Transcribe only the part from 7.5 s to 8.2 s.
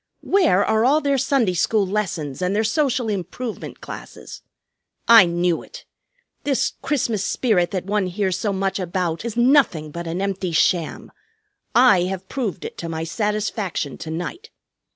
that one